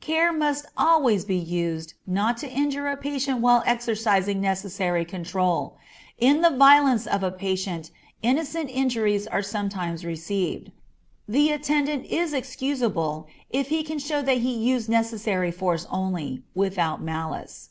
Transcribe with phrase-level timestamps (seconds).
[0.00, 5.76] Care must always be used not to injure a patient while exercising necessary control.
[6.18, 10.72] In the violence of a patient innocent injuries are sometimes received.
[11.28, 17.00] The attendant is excusable if he can show that he used necessary force only, without
[17.00, 17.68] malice.